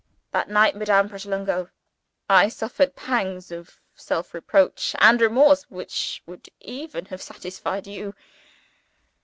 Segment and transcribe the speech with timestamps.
[0.31, 1.69] That night, Madame Pratolungo,
[2.27, 8.15] I suffered pangs of self reproach and remorse which would even have satisfied _you.